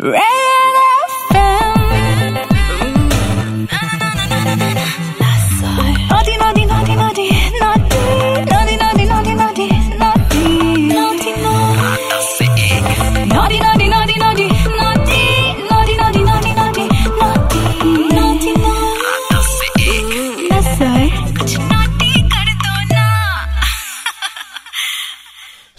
Ray! 0.00 0.43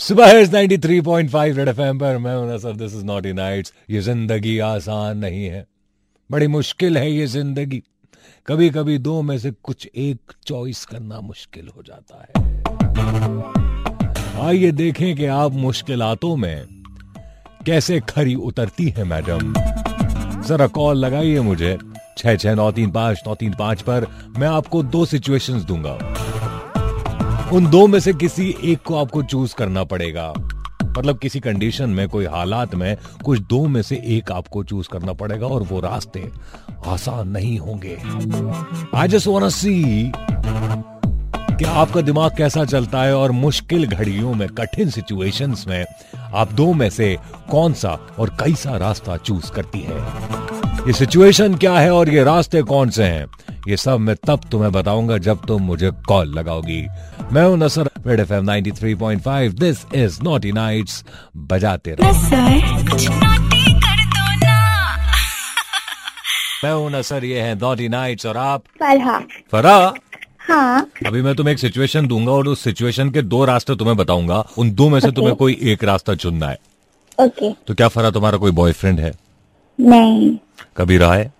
सुबह 0.05 0.27
है 0.27 0.43
93.5 0.45 1.55
red 1.57 1.67
FM 1.67 1.99
पर। 1.99 2.17
मैं 2.17 2.35
हूँ 2.35 2.57
सर 2.59 2.75
दिस 2.75 2.95
इज़ 2.95 3.05
नॉटी 3.05 3.31
नाइट्स 3.33 3.73
ये 3.89 4.01
ज़िंदगी 4.01 4.57
आसान 4.59 5.17
नहीं 5.17 5.45
है। 5.45 5.65
बड़ी 6.29 6.47
मुश्किल 6.47 6.97
है 6.97 7.11
ये 7.11 7.25
ज़िंदगी। 7.27 7.81
कभी 8.47 8.69
कभी 8.69 8.97
दो 8.97 9.21
में 9.21 9.37
से 9.39 9.51
कुछ 9.63 9.87
एक 9.87 10.33
चॉइस 10.47 10.85
करना 10.85 11.21
मुश्किल 11.21 11.69
हो 11.77 11.83
जाता 11.83 12.21
है। 12.21 12.27
आइए 14.47 14.71
देखें 14.71 15.15
कि 15.15 15.25
आप 15.25 15.53
मुश्किलातों 15.53 16.35
में 16.35 16.65
कैसे 17.65 17.99
खरी 18.09 18.35
उतरती 18.35 18.89
है, 18.89 19.03
मैडम। 19.03 19.53
जरा 20.47 20.67
कॉल 20.67 20.97
लगाइए 20.97 21.39
मुझे। 21.39 21.77
छह 22.17 22.35
छह 22.35 22.55
नौ 22.55 22.71
तीन 22.71 22.91
पाँच, 22.91 23.23
नौ 23.27 23.35
तीन 23.35 23.53
पाँच 23.53 23.81
पर 23.81 24.07
मैं 24.37 24.47
आपको 24.47 24.83
दो 24.83 25.05
सिचुएशंस 25.05 25.63
दूँगा। 25.63 25.97
उन 27.53 27.69
दो 27.69 27.87
में 27.87 27.99
से 27.99 28.13
किसी 28.13 28.55
एक 28.63 28.81
को 28.81 28.95
आपको 28.95 29.23
चूज़ 29.23 29.55
करना 29.55 29.83
पड़ेगा। 29.83 30.33
मतलब 30.97 31.17
किसी 31.17 31.39
कंडीशन 31.39 31.89
में, 31.89 32.09
कोई 32.09 32.25
हालात 32.25 32.75
में, 32.75 32.97
कुछ 33.25 33.39
दो 33.39 33.67
में 33.67 33.81
से 33.81 34.01
एक 34.05 34.31
आपको 34.31 34.63
चूज़ 34.63 34.89
करना 34.89 35.13
पड़ेगा 35.13 35.47
और 35.47 35.63
वो 35.63 35.79
रास्ते 35.79 36.31
आसान 36.87 37.27
नहीं 37.27 37.57
होंगे। 37.59 37.97
आई 38.95 39.07
जस्ट 39.07 39.27
वांट 39.27 39.51
सी 39.51 40.11
कि 41.55 41.65
आपका 41.65 42.01
दिमाग 42.01 42.31
कैसा 42.37 42.65
चलता 42.65 43.01
है 43.01 43.15
और 43.17 43.31
मुश्किल 43.31 43.87
घड़ियों 43.87 44.33
में, 44.33 44.47
कठिन 44.49 44.89
सिचुएशंस 44.89 45.65
में 45.67 45.85
आप 46.17 46.51
दो 46.51 46.73
में 46.73 46.89
से 46.89 47.17
कौन 47.51 47.73
सा 47.73 47.99
और 48.19 48.29
कैसा 48.29 48.77
रास्ता 48.77 49.17
चूज़ 49.17 49.51
करती 49.51 49.79
है। 49.79 49.99
ये 50.87 50.93
सिचुएशन 50.93 51.55
क्या 51.55 51.79
है 51.79 51.91
और 51.91 52.09
ये 52.09 52.23
रास्ते 52.23 52.61
कौन 52.61 52.89
से 52.89 53.03
हैं? 53.03 53.27
ये 53.67 53.77
सब 53.77 53.99
मैं 53.99 54.15
तब 54.27 54.41
तुम्हें 54.51 54.71
बताऊँगा 54.71 55.17
जब 55.17 55.45
तुम 55.45 55.61
मुझे 55.61 55.91
कॉल 55.91 56.27
लगाओगी। 56.27 56.87
मैं 57.31 57.43
हूँ 57.43 57.57
Nasar 57.57 57.89
red 58.07 58.19
F 58.19 58.33
M 58.33 58.51
93.5 58.51 59.59
this 59.59 59.85
is 59.95 60.21
naughty 60.21 60.51
nights 60.51 61.05
बजाते 61.37 61.95
रहो। 61.99 62.11
मैं 66.63 66.73
हूँ 66.73 66.91
नसर 66.91 67.25
ये 67.25 67.41
है 67.41 67.55
नॉटी 67.55 67.89
नाइट्स 67.89 68.25
और 68.25 68.37
आप? 68.37 68.63
फरहा। 68.79 69.19
फरा 69.51 69.93
हाँ। 70.39 70.89
अभी 71.07 71.21
मैं 71.21 71.35
तुम्हें 71.35 71.53
एक 71.53 71.59
सिचुएशन 71.59 72.07
दूँगा 72.07 72.31
और 72.31 72.47
उस 72.47 72.63
सिचुएशन 72.63 73.09
के 73.09 73.21
दो 73.21 73.45
रास्ते 73.45 73.75
तुम्हें 73.75 73.97
बताऊँगा। 73.97 74.45
उन 74.57 74.71
दो 74.71 74.89
में 74.89 74.99
से 74.99 75.07
Okay. 75.07 75.15
तुम्हें 75.15 75.35
कोई 75.35 75.59
एक 75.61 75.83
रास्ता 75.83 76.15
चुनना 76.15 76.47
है। 76.47 76.57
Okay 77.19 77.49
okay. 77.49 77.65
तो 77.67 77.73
क्या 77.73 77.87
फरा 77.87 78.11
तुम्हारा 78.11 78.37
कोई 78.37 78.51
बॉयफ्रेंड 78.51 78.99
है? 78.99 79.13
नहीं। 79.79 80.37
कभी 80.77 80.97
रहा 80.97 81.13
है? 81.13 81.33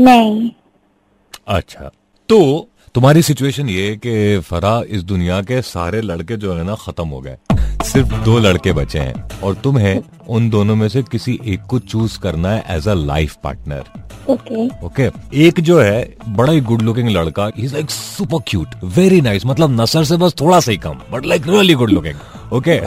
नहीं। 0.00 0.50
अच्छा। 1.46 1.90
तो 2.28 2.68
तुम्हारी 2.94 3.22
सिचुएशन 3.22 3.68
ये 3.68 3.88
है 3.88 3.96
कि 3.96 4.38
फरा 4.40 4.80
इस 4.88 5.02
दुनिया 5.02 5.40
के 5.42 5.60
सारे 5.62 6.00
लड़के 6.00 6.36
जो 6.36 6.54
है 6.54 6.64
ना 6.64 6.74
खत्म 6.80 7.08
हो 7.08 7.20
गए। 7.20 7.36
सिर्फ़ 7.84 8.14
दो 8.24 8.38
लड़के 8.38 8.72
बचे 8.72 8.98
हैं 8.98 9.40
और 9.40 9.54
तुम्हें 9.54 10.00
उन 10.28 10.48
दोनों 10.50 10.76
में 10.76 10.88
से 10.88 11.02
किसी 11.02 11.38
एक 11.44 11.62
को 11.70 11.78
चूज़ 11.78 12.18
करना 12.18 12.50
है 12.50 12.64
as 12.76 12.88
a 12.88 12.94
life 12.94 13.36
partner 13.44 13.84
okay 14.30 14.66
okay 14.86 15.10
एक 15.46 15.60
जो 15.60 15.80
है 15.80 16.16
बड़ा 16.28 16.52
ही 16.52 16.60
गुड 16.60 16.82
लुकिंग 16.82 17.08
लड़का 17.08 17.50
is 17.58 17.72
like 17.74 17.90
super 17.90 18.38
cute 18.48 18.74
very 18.96 19.20
nice 19.20 19.46
मतलब 19.46 19.80
नसर 19.80 20.04
से 20.04 20.16
बस 20.16 20.34
थोड़ा 20.40 20.60
सा 20.60 20.70
ही 20.72 20.78
कम 20.78 21.00
but 21.12 21.26
like 21.26 21.46
really 21.48 21.74
good 21.74 21.90
looking 21.90 22.52
okay 22.52 22.80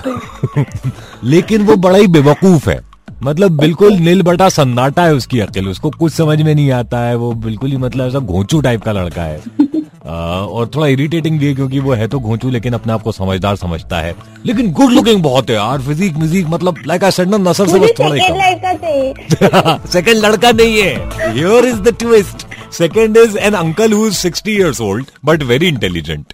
लेकिन 1.28 1.66
वो 1.66 1.75
बड़ा 1.78 1.97
ही 1.97 2.07
बेवकूफ़ 2.07 2.69
है। 2.69 2.79
मतलब 3.23 3.57
बिल्कुल 3.59 3.94
नील 3.94 4.22
बटा 4.22 4.47
सन्नाटा 4.50 5.03
है 5.03 5.13
उसकी 5.13 5.39
अकल 5.39 5.67
उसको 5.67 5.89
कुछ 5.89 6.13
समझ 6.13 6.41
में 6.41 6.53
नहीं 6.55 6.72
आता 6.72 7.00
है 7.00 7.16
वो 7.16 7.31
बिल्कुल 7.45 7.72
ही 7.72 7.78
मतलब 7.78 8.07
ऐसा 8.07 8.19
घोंचू 8.19 8.61
टाइप 8.61 8.81
का 8.81 8.91
लड़का 8.91 9.23
है। 9.23 9.41
आ, 10.07 10.11
और 10.11 10.67
थोड़ा 10.75 10.88
इरिटेटिंग 10.88 11.39
भी 11.39 11.47
है 11.47 11.53
क्योंकि 11.56 11.79
वो 11.79 11.94
है 11.94 12.07
तो 12.07 12.19
घोंचू 12.19 12.50
लेकिन 12.50 12.73
अपने 12.73 12.94
आप 12.94 13.01
को 13.01 13.11
समझझदार 13.11 13.56
समझता 13.56 14.00
है। 14.01 14.16
लेकिन 14.45 14.72
गुड 14.72 14.91
लुकिंग 14.91 15.23
बहुत 15.23 15.50
है 15.50 15.56
यार 15.56 15.81
फिजिक 15.81 16.17
मिजिक 16.17 16.47
मतलब 16.50 16.75
लाइक 16.88 17.03
आई 17.03 17.11
सेड 17.11 17.29
ना 17.29 17.38
नसर 17.50 17.67
से 17.67 17.79
बस 17.79 17.91
थोड़ा 18.00 18.09
लड़का 18.09 19.77
सेकंड 19.85 20.16
लड़का 20.25 20.51
नहीं 20.51 20.77
है। 20.81 21.33
Here 21.33 21.66
is 21.66 21.81
the 21.81 21.95
twist 22.00 22.47
second 22.73 23.17
is 23.17 23.38
an 23.38 23.53
uncle 23.53 23.94
who 23.94 24.07
is 24.07 24.27
60 24.27 24.47
years 24.47 24.81
old 24.81 25.06
but 25.25 25.44
very 25.44 25.67
intelligent 25.67 26.33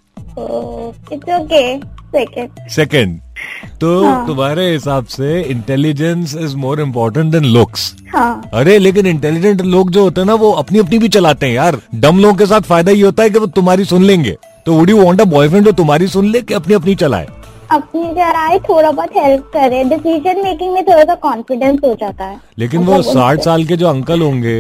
it's 1.14 1.30
okay 1.40 1.78
second 1.78 2.70
second 2.70 3.20
तो 3.82 4.26
तुम्हारे 4.28 4.70
हिसाब 4.72 5.06
से 5.06 5.42
intelligence 5.42 6.36
is 6.36 6.56
more 6.56 6.82
important 6.82 7.32
than 7.32 7.46
looks 7.46 7.94
हाँ। 8.14 8.50
अरे 8.54 8.78
लेकिन 8.80 9.06
इंटेलिजेंट 9.06 9.62
लोग 9.62 9.92
जो 9.92 10.04
होते 10.04 10.22
हैं 10.22 10.26
ना 10.28 10.34
वो 10.36 10.52
अपनी 10.54 10.80
अपनी 10.80 11.00
भी 11.00 11.10
चलाते 11.10 11.46
हैं 11.46 11.54
यार। 11.54 11.78
डम 11.96 12.20
लोगों 12.20 12.34
के 12.34 12.46
साथ 12.46 12.62
फ़ायदा 12.62 12.92
ये 12.92 13.02
होता 13.02 13.24
है 13.24 13.30
कि 13.30 13.40
वो 13.40 13.46
तुम्हारी 13.46 13.86
सुन 13.86 14.04
लेंगे। 14.04 14.38
तो 14.66 14.74
would 14.74 14.90
you 14.90 15.04
want 15.04 15.22
a 15.22 15.26
boyfriend 15.26 15.66
जो 15.66 15.72
तुम्हारी 15.72 16.08
सुन 16.08 16.30
ले 16.32 16.42
कि 16.42 16.54
अपनी 16.54 16.74
अपनी 16.74 16.96
चलाए? 16.96 17.28
अपनी 17.72 18.04
जरा 18.16 18.58
थोड़ा 18.60 18.92
बहुत 18.92 19.16
हेल्प 19.18 19.52
करे। 19.54 19.84
डिसीज़न 19.84 20.44
मेकिंग 20.44 20.74
में 20.74 20.84
थोड़ा 20.84 21.04
सा 21.04 21.16
कॉन्फिडेंस 21.16 21.80
हो 21.86 21.94
जाता 21.94 22.26
है। 22.26 22.40
लेकिन 22.60 22.84
वो 22.84 23.02
साठ 23.02 23.42
साल 23.42 23.64
के 23.66 23.76
जो 23.76 23.88
अंकल 23.88 24.22
होंगे 24.22 24.60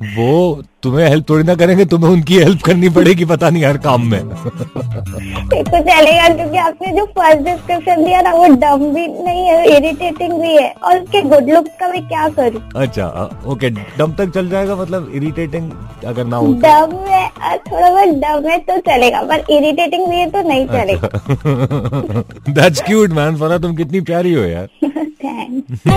वो 0.00 0.62
तुम्हें 0.82 1.08
हेल्प 1.08 1.28
थोड़ी 1.28 1.44
ना 1.44 1.54
करेंगे 1.54 1.84
तुम्हें 1.84 2.10
उनकी 2.10 2.36
हेल्प 2.38 2.62
करनी 2.64 2.88
पड़ेगी 2.90 3.24
पता 3.24 3.48
नहीं 3.50 3.64
हर 3.64 3.76
काम 3.78 4.06
में। 4.10 4.20
को 4.24 5.80
चलेगा 5.80 6.28
क्योंकि 6.28 6.56
आपने 6.58 6.92
जो 6.96 7.04
फ़र्स्ट 7.18 7.42
डिस्क्रिप्शन 7.44 8.04
दिया 8.04 8.20
ना 8.22 8.32
वो 8.34 8.46
डम 8.54 8.84
भी 8.94 9.06
नहीं 9.06 9.44
है 9.46 9.76
इरिटेटिंग 9.76 10.32
भी 10.42 10.54
है। 10.56 10.70
और 10.72 10.98
उसके 11.00 11.22
गुड 11.22 11.50
लुक्स 11.50 11.70
का 11.80 11.88
मैं 11.88 12.02
क्या 12.08 12.28
करूँ? 12.38 12.62
अच्छा 12.76 13.06
ओके 13.46 13.70
दम 13.70 14.12
तक 14.18 14.30
चल 14.34 14.48
जाएगा 14.50 14.76
मतलब 14.76 15.10
इरिटेटिंग 15.14 15.70
अगर 16.06 16.24
ना 16.24 16.36
हो 16.36 16.46
तो। 16.46 16.60
डम 16.60 16.96
है 17.08 17.56
थोड़ा 17.58 17.90
बहुत 17.90 18.14
डम 18.24 18.48
है 18.50 18.58
तो 18.70 18.78
चलेगा 18.90 19.22
पर 19.22 19.44
इरिटेटिंग 19.50 20.06
भी 20.06 20.16
है 20.16 20.30
तो 20.30 20.48
नहीं 20.48 20.66
अच्छा। 20.66 20.82
चलेगा। 20.82 22.22
दैट्स 22.52 22.82
क्यूट 22.82 23.10
मैन 23.20 23.36
फरा 23.36 23.58
तुम 23.58 23.76
कितनी 23.76 24.00
प्यारी 24.10 24.32
हो 24.34 24.42
यार। 24.44 24.68
Thanks 25.24 25.88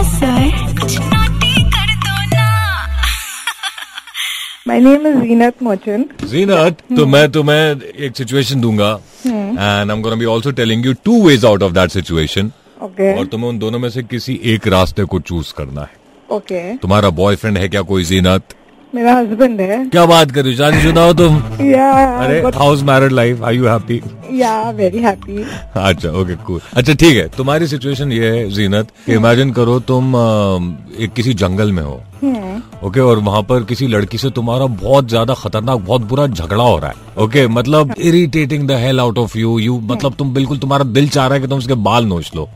My 4.73 4.79
name 4.79 5.03
is 5.06 5.17
Zeenat 5.22 5.59
Merchant. 5.66 6.13
जीनत 6.29 6.78
तो 6.97 7.06
मैं 7.06 7.29
तुम्हें 7.31 7.81
एक 8.06 8.16
सिचुएशन 8.17 8.61
दूँगा 8.61 8.89
and 9.25 9.59
I 9.59 9.95
am 9.95 10.01
gonna 10.01 10.16
be 10.16 10.25
also 10.34 10.51
telling 10.59 10.85
you 10.85 10.94
two 11.06 11.22
ways 11.25 11.45
out 11.45 11.63
of 11.63 11.73
that 11.73 11.91
situation 11.91 12.51
Okay. 12.83 13.12
और 13.17 13.25
तुम्हें 13.31 13.50
उन 13.50 13.59
दोनों 13.59 13.79
में 13.79 13.89
से 13.89 14.01
किसी 14.03 14.39
एक 14.53 14.67
रास्ते 14.67 15.03
को 15.12 15.19
चूज़ 15.19 15.53
करना 15.57 15.81
है। 15.81 15.91
Okay 16.29 16.62
Okay. 16.62 16.81
तुम्हारा 16.81 17.09
बॉयफ्रेंड 17.19 17.57
है 17.57 17.67
क्या 17.69 17.81
कोई 17.91 18.03
जीनत 18.03 18.56
मेरा 18.95 19.13
हस्बैंड 19.17 19.62
है। 19.62 19.78
क्या 19.89 20.06
बात 20.06 20.31
कर 20.31 20.44
रही 20.44 20.51
हो? 20.51 20.57
शादीशुदा 20.57 21.03
हो 21.06 21.13
तुम। 21.22 21.38
Yeah. 21.67 22.23
अरे 22.23 22.41
how's 22.56 22.81
married 22.89 23.12
life 23.12 23.44
are 23.44 23.53
you 23.53 23.67
happy 23.67 24.00
yeah, 24.39 24.73
very 24.79 25.03
happy. 25.06 25.38
अच्छा 25.75 26.09
ओके 26.22 26.35
कूल 26.47 26.59
अच्छा 26.73 26.94
ठीक 26.94 27.16
है 27.17 27.28
तुम्हारी 27.38 27.67
सिचुएशन 27.67 28.12
ये 28.12 28.31
है 28.38 28.50
जीनत 28.57 28.88
इमेजिन 29.09 29.51
करो 29.59 29.79
तुम 29.91 30.16
एक 31.00 31.13
किसी 31.16 31.33
जंगल 31.44 31.72
में 31.72 31.83
हो। 31.83 32.01
ओके 32.23 33.00
और 33.00 33.19
वहाँ 33.19 33.41
पर 33.44 33.63
किसी 33.63 33.88
लड़की 33.88 34.17
से 34.17 34.29
तुम्हारा 34.29 34.66
बहुत 34.66 35.07
ज़्यादा 35.09 35.34
खतरनाक 35.34 35.79
बहुत 35.79 36.01
बुरा 36.01 36.28
झगड़ा 36.28 36.63
हो 36.63 36.78
रहा 36.78 36.89
है। 36.89 37.23
ओके 37.23 37.47
मतलब 37.47 37.94
irritating 38.00 38.67
the 38.67 38.72
hell 38.72 39.00
out 39.00 39.17
of 39.17 39.38
you 39.38 39.57
you 39.59 39.79
मतलब 39.79 40.13
तुम 40.13 40.33
बिल्कुल 40.33 40.57
तुम्हारा 40.57 40.83
दिल 40.83 41.09
चाह 41.09 41.28
रहा 41.28 41.35
है 41.35 41.41
कि 41.41 41.47
तुम 41.47 41.57
उसके 41.57 41.73
बाल 41.73 42.06
नोच 42.06 42.31
लो। 42.35 42.50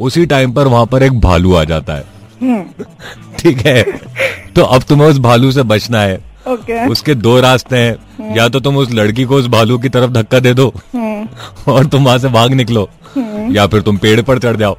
उसी 0.00 0.26
टाइम 0.26 0.52
पर 0.52 0.66
वहाँ 0.66 0.86
पर 0.86 1.02
एक 1.02 1.20
भालू 1.20 1.54
आ 1.54 1.64
जाता 1.64 1.94
है। 1.94 2.04
ठीक 3.38 3.66
है? 3.66 3.82
तो 4.56 4.62
अब 4.62 4.82
तुम्हें 4.82 5.08
उस 5.08 5.18
भालू 5.18 5.52
से 5.52 5.62
बचना 5.62 6.00
है। 6.00 6.20
Okay. 6.48 6.90
उसके 6.90 7.14
दो 7.14 7.40
रास्ते 7.40 7.76
हैं। 7.76 8.34
या 8.36 8.48
तो 8.48 8.60
तुम 8.60 8.76
उस 8.76 8.90
लड़की 8.90 9.24
को 9.24 9.36
उस 9.36 9.46
भालू 9.46 9.78
की 9.78 9.88
तरफ़ 9.88 10.10
धक्का 10.10 10.38
दे 10.40 10.52
दो 10.54 10.72
और 11.68 11.86
तुम 11.86 12.04
वहाँ 12.04 12.18
से 12.18 12.28
भाग 12.28 12.52
निकलो। 12.52 12.88
या 13.52 13.66
फिर 13.66 13.82
तुम 13.82 13.96
पेड़ 13.96 14.20
पर 14.22 14.38
चढ़ 14.38 14.56
जाओ। 14.56 14.76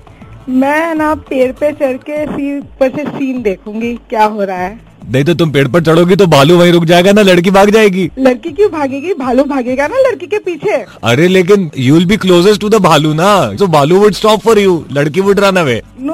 मैं 0.52 0.96
ना 0.96 1.14
पेड़ 1.30 1.52
पे 1.52 1.72
चढ़ 1.72 1.98
के 2.00 2.26
सी 2.28 2.60
पर 2.80 2.90
से 2.90 3.04
सीन 3.08 3.42
देखूँगी 3.42 3.94
क्या 4.10 4.26
हो 4.26 4.44
रहा 4.44 4.58
है। 4.58 4.78
नहीं 5.06 5.24
तो 5.24 5.34
तुम 5.34 5.52
पेड़ 5.52 5.68
पर 5.68 5.84
चढ़ोगी 5.84 6.16
तो 6.16 6.26
भालू 6.28 6.58
वहीं 6.58 6.72
रुक 6.72 6.86
जाएगा 6.86 7.12
ना 7.12 7.22
लड़की 7.22 7.52
भाग 7.52 7.70
जाएगी। 7.70 8.10
लड़की 8.20 8.52
क्यों 8.52 8.70
भागेगी? 8.72 9.14
भालू 9.14 9.44
भागेगा 9.44 9.88
ना 9.88 10.00
लड़की 10.08 10.28
के 10.28 10.38
पीछे। 10.40 10.76
अरे 11.04 11.28
लेकिन 11.28 11.70
you 11.78 11.94
will 11.96 12.06
be 12.06 12.18
closest 12.18 12.62
to 12.62 12.70
the 12.70 12.82
भालू 12.84 13.14
ना 13.14 13.30
सो 13.58 13.68
भालू 13.68 14.00
वुड 14.00 14.14
स्टॉप 14.14 14.40
फॉर 14.42 14.60
यू 14.60 14.84
लड़की 14.92 15.22
वुड 15.22 15.40
रन 15.40 15.56
अवे 15.56 15.82
नो 16.00 16.14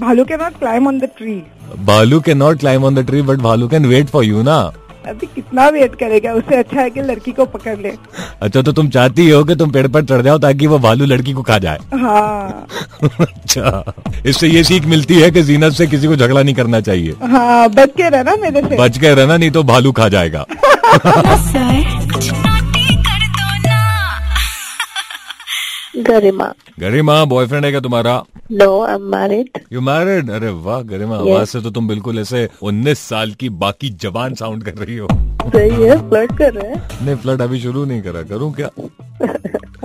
भालू 0.00 0.24
के 0.24 0.36
not 0.36 0.58
climb 0.58 0.86
on 0.88 0.98
the 0.98 1.08
tree 1.18 1.42
भालू 1.84 2.20
can 2.20 2.38
not 2.38 2.58
climb 2.60 2.84
on 2.84 2.94
the 2.94 3.06
tree 3.06 3.22
but 3.22 3.38
भालू 3.40 3.68
कैन 3.68 3.86
वेट 3.86 4.08
फॉर 4.08 4.24
यू 4.24 4.42
ना। 4.42 4.58
अभी 5.08 5.26
कितना 5.34 5.68
वेट 5.68 5.94
करेगा? 5.94 6.32
उससे 6.32 6.56
अच्छा 6.56 6.80
है 6.80 6.90
कि 6.90 7.02
लड़की 7.02 7.32
को 7.32 7.44
पकड़ 7.46 7.76
ले। 7.78 7.92
अच्छा 8.42 8.62
तो 8.62 8.72
तुम 8.72 8.88
चाहती 8.88 9.28
हो 9.30 9.42
कि 9.44 9.54
तुम 9.56 9.70
पेड़ 9.70 9.86
पर 9.88 10.04
चढ़ 10.04 10.22
जाओ 10.22 10.38
ताकि 10.38 10.66
वो 10.66 10.78
भालू 10.78 11.04
लड़की 11.04 11.32
को 11.32 11.42
खा 11.42 11.58
जाए? 11.58 11.78
हाँ। 11.94 12.66
अच्छा 13.20 13.94
इससे 14.26 14.48
ये 14.48 14.64
सीख 14.64 14.86
मिलती 14.86 15.20
है 15.20 15.30
कि 15.30 15.42
जीनत 15.42 15.72
से 15.72 15.86
किसी 15.86 16.06
को 16.06 16.16
झगड़ा 16.16 16.42
नहीं 16.42 16.54
करना 16.54 16.80
चाहिए। 16.80 17.14
हाँ 17.22 17.68
बच 17.70 17.90
के 17.96 18.08
रहना 18.08 18.36
मेरे 18.36 18.62
से। 18.68 18.76
बच 18.76 18.98
के 18.98 19.14
रहना 19.14 19.36
नहीं 19.36 19.50
तो 19.50 19.62
भालू 19.62 19.92
खा 19.92 20.08
जाएगा। 20.08 20.44
गरिमा। 25.96 26.52
गरिमा 26.80 27.24
बॉयफ्रेंड 27.24 27.64
है 27.64 27.70
क्या 27.70 27.80
तुम्हारा? 27.80 28.22
No 28.52 28.82
I 28.82 28.94
am 28.94 29.02
married 29.12 29.58
you 29.72 29.80
married 29.80 30.30
अरे 30.30 30.50
वाह 30.64 30.80
गरिमा 30.90 31.18
Yes. 31.18 31.28
आवाज़ 31.30 31.48
से 31.48 31.60
तो 31.60 31.70
तुम 31.70 31.88
बिल्कुल 31.88 32.18
ऐसे 32.18 32.48
19 32.64 32.98
साल 33.08 33.30
की 33.40 33.48
बाकी 33.62 33.88
जवान 34.02 34.34
साउंड 34.34 34.64
कर 34.64 34.74
रही 34.84 34.96
हो। 34.96 35.08
सही 35.46 35.82
है 35.82 35.96
फ्लर्ट 36.08 36.36
कर 36.38 36.52
रहे 36.52 36.68
हैं। 36.70 37.04
नहीं 37.04 37.16
फ्लड 37.16 37.42
अभी 37.42 37.60
शुरू 37.60 37.84
नहीं 37.84 38.02
करा 38.02 38.22
करूँ 38.30 38.52
क्या? 38.54 38.70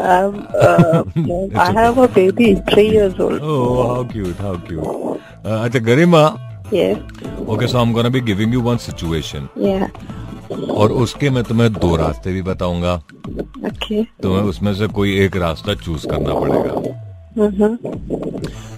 I 0.02 1.76
have 1.76 2.02
a 2.04 2.08
baby 2.16 2.54
three 2.72 2.88
years 2.88 3.20
old 3.20 3.44
oh 3.44 3.88
how 3.88 4.04
cute 4.14 4.42
how 4.42 4.56
cute 4.68 5.48
अच्छा 5.48 5.80
Garima 5.80 6.24
okay 7.54 7.68
so 7.68 7.78
I 7.78 7.84
am 7.84 7.94
gonna 7.94 8.10
be 8.10 8.20
giving 8.32 8.54
you 8.54 8.62
one 8.62 8.78
situation 8.78 9.48
और 10.52 10.92
उसके 10.92 11.30
मैं 11.30 11.44
तुम्हें 11.44 11.72
दो 11.74 11.96
रास्ते 11.96 12.34
भी 12.34 12.42
बताऊँगा। 12.42 12.94
ओके। 12.94 14.04
तुम्हें 14.04 14.42
उसमें 14.42 14.74
से 14.76 14.88
कोई 14.88 15.18
एक 15.20 15.36
रास्ता 15.36 15.76
चूज़ 15.76 16.08
करना 16.08 16.34
पड़ेगा. 16.34 16.74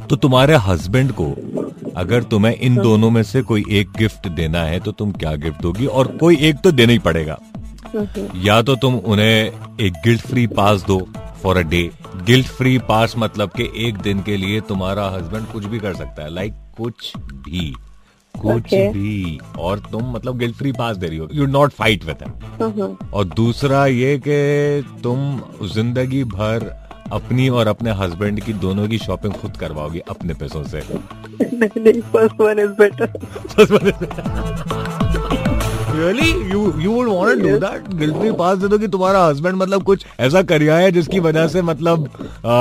तो 0.08 0.16
तुम्हारे 0.16 0.56
हस्बैंड 0.56 1.12
को 1.12 1.26
अगर 1.98 2.24
तुम्हें 2.24 2.56
इन 2.56 2.76
दोनों 2.78 3.10
में 3.10 3.24
से 3.24 3.42
कोई 3.42 3.64
एक 3.72 3.92
गिफ्ट 3.98 4.28
देना 4.28 4.64
है 4.64 4.80
तो 4.80 4.92
तुम 4.92 5.12
क्या 5.12 5.36
गिफ्ट 5.36 5.62
दोगी? 5.62 5.86
और 5.86 6.08
कोई 6.18 6.38
एक 6.40 6.56
तो 6.64 6.72
देना 6.72 6.92
ही 6.92 7.00
पड़ेगा। 7.00 7.40
या 8.36 8.62
तो 8.62 8.76
तुम 8.76 8.96
उन्हें 8.96 9.78
एक 9.82 9.94
गिल्ट 10.06 10.22
फ्री 10.22 10.46
पास 10.48 10.84
दो 10.84 11.00
for 11.44 11.58
a 11.58 11.62
day 11.62 11.90
guilt 12.24 12.48
free 12.48 12.78
pass 12.80 13.14
मतलब 13.18 13.50
कि 13.50 13.70
एक 13.78 13.98
दिन 13.98 14.22
के 14.22 14.38
लिए 14.38 14.62
तुम्हारा 14.62 15.08
हस्बैंड 15.10 15.48
कुछ 15.48 15.66
भी 15.66 15.80
कर 15.80 15.94
सकता 15.94 16.24
है 16.24 16.34
लाइक 16.34 16.54
like 16.54 16.78
कुछ 16.78 17.14
भी। 17.18 17.74
कुछ 18.38 18.64
Okay. 18.64 18.88
भी 18.94 19.40
और 19.60 19.80
तुम 19.92 20.12
मतलब 20.12 20.38
गिल्ट 20.38 20.56
फ्री 20.56 20.72
पास 20.72 20.98
दे 20.98 21.08
रही 21.08 21.18
हो। 21.18 21.28
You 21.34 21.46
not 21.46 21.72
fight 21.72 22.06
with. 22.06 23.12
और 23.14 23.26
दूसरा 23.26 23.86
ये 23.86 24.18
कि 24.28 25.00
तुम 25.04 25.42
ज़िंदगी 25.74 26.24
भर 26.24 26.66
अपनी 27.14 27.48
और 27.50 27.68
अपने 27.68 27.92
हस्बैंड 27.92 28.40
की 28.40 28.54
दोनों 28.54 28.88
की 28.88 28.98
शॉपिंग 28.98 29.34
खुद 29.34 29.58
करवाओगी 29.58 30.00
अपने 30.10 30.34
पैसों 30.34 30.64
से। 30.64 30.84
नहीं 31.42 31.82
नहीं 31.84 32.02
first 32.02 32.42
one 32.42 32.60
is 32.60 32.72
better 32.82 33.08
really 35.96 36.30
you 36.52 36.60
you 36.80 36.92
would 36.92 37.08
want 37.08 37.42
to 37.42 37.50
do 37.50 37.58
that 37.58 37.94
guilt 37.96 38.38
pass 38.38 38.58
दे 38.58 38.68
दो 38.68 38.78
कि 38.78 38.88
तुम्हारा 38.88 39.26
हस्बैंड 39.26 39.56
मतलब 39.56 39.84
कुछ 39.84 40.06
ऐसा 40.20 40.42
करिया 40.52 40.76
है 40.78 40.92
जिसकी 40.92 41.20
वजह 41.20 41.48
से 41.48 41.62
मतलब 41.62 42.10
आ, 42.46 42.58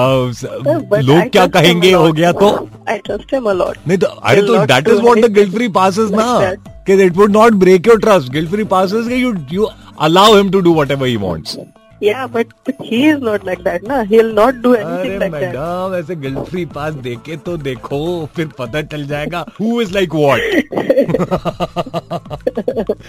लोग 1.01 1.29
क्या 1.29 1.47
कहेंगे? 1.49 1.93
हो 1.93 2.13
गया 2.13 2.33
तो? 2.33 2.69
I 2.88 2.99
trust 3.05 3.34
him 3.34 3.44
a 3.44 3.52
lot 3.52 3.76
नहीं 3.88 3.99
तो 3.99 4.06
अरे 4.06 4.43
तो 4.43 4.56
not 4.56 4.69
that 4.69 4.88
do 4.88 4.94
is 4.94 5.00
what 5.00 5.17
the 5.17 5.20
anything 5.20 5.34
guilt 5.34 5.55
free 5.55 5.69
passes 5.79 6.11
ना 6.11 6.55
कि 6.87 7.02
it 7.05 7.17
would 7.17 7.32
not 7.32 7.52
break 7.64 7.87
your 7.88 8.00
trust 8.00 8.32
guilt 8.32 8.50
free 8.50 8.64
passes 8.73 9.08
कि 9.08 9.23
you 9.23 9.34
you 9.52 9.69
allow 10.00 10.34
him 10.37 10.50
to 10.50 10.61
do 10.61 10.75
whatever 10.75 11.06
he 11.06 11.17
wants 11.17 11.56
या 12.02 12.26
but 12.26 12.46
he 12.84 13.08
is 13.08 13.19
not 13.25 13.44
like 13.46 13.58
that 13.64 13.87
ना 13.88 14.00
he 14.00 14.17
will 14.17 14.32
not 14.34 14.55
do 14.62 14.73
अरे 14.73 14.82
anything 14.82 15.19
like 15.20 15.32
that 15.32 15.43
madam 15.43 15.94
ऐसे 15.96 16.14
guilt 16.23 16.38
free 16.49 16.64
pass 16.75 16.94
देके 17.05 17.37
तो 17.46 17.56
देखो 17.69 18.00
फिर 18.37 18.46
पता 18.58 18.82
चल 18.82 19.06
जाएगा 19.06 19.44
हु 19.61 19.81
इज़ 19.82 19.93
लाइक 19.94 20.14
व्हाट 20.14 20.40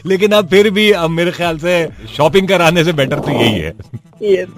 लेकिन 0.06 0.32
अब 0.32 0.48
फिर 0.48 0.70
भी 0.70 0.92
अब 0.92 1.10
मेरे 1.10 1.32
ख्याल 1.32 1.58
से 1.58 1.76
शॉपिंग 2.18 2.48
कराने 2.48 2.84
से 2.84 2.94
बेटर 2.94 3.20
तो 3.20 3.32
यही 3.32 3.60
है। 3.60 3.74
Yes 4.24 4.52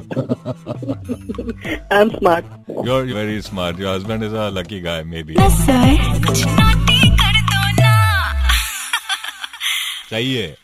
I 1.94 2.02
am 2.02 2.10
smart 2.10 2.46
you 2.88 2.94
are 2.94 3.02
very 3.14 3.42
smart 3.42 3.80
your 3.80 3.96
husband 3.96 4.24
is 4.24 4.36
a 4.36 4.50
lucky 4.50 4.82
guy 4.82 5.04
maybe 5.24 5.36
Nasar 5.40 5.96
कुछ 6.28 6.44
naughty 6.44 7.02
कर 7.22 7.42
दो 7.46 7.64
ना 7.82 7.94
सही 10.10 10.34
है 10.36 10.56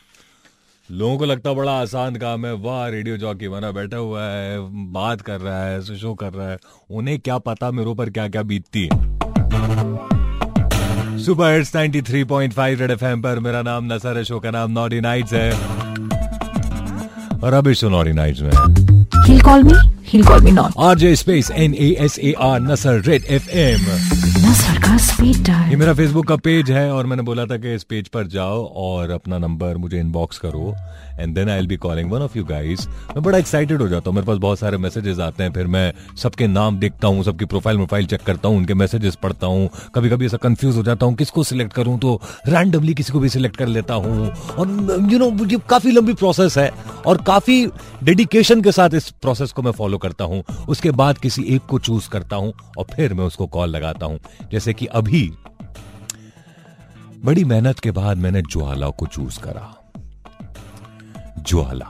लोगों 0.89 1.17
को 1.17 1.25
लगता 1.25 1.53
बड़ा 1.53 1.71
आसान 1.71 2.15
काम 2.15 2.45
है। 2.45 2.53
वाह 2.53 2.87
रेडियो 2.87 3.17
जॉकी 3.17 3.47
बना 3.47 3.71
बैठा 3.71 3.97
हुआ 3.97 4.23
है 4.23 4.57
बात 4.91 5.21
कर 5.21 5.39
रहा 5.41 5.63
है 5.63 5.97
शो 5.97 6.13
कर 6.13 6.33
रहा 6.33 6.49
है। 6.49 6.57
उन्हें 6.91 7.19
क्या 7.19 7.37
पता 7.37 7.71
मेरे 7.71 7.89
ऊपर 7.89 8.09
क्या 8.09 8.27
क्या 8.27 8.43
बीतती 8.43 8.83
है। 8.83 8.89
सुपर 11.19 11.53
हिट्स 11.53 11.75
93.5 11.75 12.79
रेड 12.79 12.91
एफएम 12.91 13.21
पर 13.21 13.39
मेरा 13.39 13.61
नाम 13.61 13.93
नसर 13.93 14.17
है। 14.17 14.23
शो 14.23 14.39
का 14.39 14.51
नाम 14.51 14.71
नॉटी 14.71 14.99
नाइट्स 15.01 15.33
है। 15.33 15.51
और 17.43 17.53
अभी 17.53 17.73
शो 17.73 17.89
नॉटी 17.89 18.13
नाइट्स 18.13 18.41
में। 18.41 18.80
He'll 19.31 19.39
call 19.39 19.63
me, 19.63 19.73
he'll 20.03 20.25
call 20.25 20.41
me 20.41 20.51
not. 20.51 20.73
RJ 20.75 21.17
Space 21.19 21.49
N 21.51 21.73
A 21.73 21.95
S 21.95 22.19
A 22.19 22.33
R 22.35 22.59
Nasser 22.59 22.99
Red 22.99 23.21
FM. 23.21 23.79
Nasser 24.43 24.80
ये 24.91 25.75
मेरा 25.75 25.93
फेसबुक 25.93 26.27
का 26.27 26.35
पेज 26.35 26.69
है 26.71 26.91
और 26.91 27.05
मैंने 27.05 27.23
बोला 27.23 27.45
था 27.45 27.57
कि 27.57 27.73
इस 27.75 27.83
पेज 27.83 28.07
पर 28.07 28.27
जाओ 28.27 28.63
और 28.77 29.09
अपना 29.09 29.37
नंबर 29.37 29.77
मुझे 29.77 29.99
इनबॉक्स 29.99 30.37
करो 30.37 30.73
and 31.19 31.35
then 31.35 31.49
I 31.49 31.67
be 31.67 31.75
calling 31.75 32.11
one 32.11 32.21
of 32.21 32.37
you 32.37 32.43
guys 32.45 32.87
मैं 32.87 33.21
बड़ा 33.23 33.37
एक्साइटेड 33.37 33.81
हो 33.81 33.87
जाता 33.87 34.09
हूँ। 34.09 34.15
मेरे 34.15 34.27
पास 34.27 34.37
बहुत 34.37 34.59
सारे 34.59 34.77
मैसेजेस 34.77 35.19
आते 35.19 35.43
हैं, 35.43 35.51
फिर 35.53 35.67
मैं 35.67 35.91
सबके 36.17 36.47
नाम 36.47 36.79
देखता 36.79 37.07
हूँ, 37.07 37.23
सबकी 37.23 37.45
प्रोफ़ाइल 37.45 37.77
प्रोफ़ाइल 37.77 38.05
चेक 38.05 38.21
करता 38.21 38.49
हूँ, 38.49 38.57
उनके 38.57 38.73
मैसेजेस 38.73 39.15
पढ़ता 39.15 39.47
हूँ। 39.47 39.69
कभी 39.95 40.09
कभी 40.09 40.25
ऐसा 40.25 40.37
कंफ्यूज 40.37 40.77
हो 40.77 40.83
जाता 40.83 41.05
हूँ, 41.05 41.15
किसको 41.15 41.43
सिलेक्ट 41.43 41.73
करूँ? 41.73 41.97
तो 41.99 42.19
रैंडमली 42.47 42.93
किसी 42.93 43.13
को 43.13 43.19
भी 43.19 43.29
सिलेक्ट 43.29 43.57
कर 43.57 43.67
लेता 43.67 43.93
हूँ। 43.93 44.27
और 44.57 45.07
यू 45.11 45.19
नो 45.19 45.29
मुझे 45.31 45.57
काफ़ी 45.69 45.91
लंबी 45.91 46.13
प्रोसेस 46.13 46.57
है 46.57 46.69
और 47.05 47.21
काफ़ी 47.21 47.65
डेडिकेशन 48.03 48.61
के 48.61 48.71
साथ 48.71 48.93
इस 48.93 49.09
प्रोसेस 49.11 49.51
को 49.51 49.61
मैं 49.61 49.71
फॉलो 49.71 49.97
करता 49.97 50.25
हूँ। 50.25 50.43
उसके 50.69 50.91
बाद 50.93 51.17
किसी 51.17 51.43
एक 51.55 51.65
को 51.69 51.79
चूज़ 51.79 52.09
करता 52.09 52.35
हूँ 52.35 52.53
और 52.77 52.85
फिर 52.95 53.13
मैं 53.13 53.25
उसको 53.25 53.47
कॉल 53.47 53.69
लगाता 53.69 54.05
हूँ। 54.05 54.19
जैसे 54.51 54.73
कि 54.81 54.87
अभी 54.87 55.33
बड़ी 57.25 57.43
मेहनत 57.43 57.79
के 57.79 57.91
बाद 57.91 58.17
मैंने 58.17 58.41
ज्वाला 58.41 58.89
को 58.89 59.05
चूज़ 59.05 59.39
करा। 59.39 59.91
ज्वाला। 61.39 61.89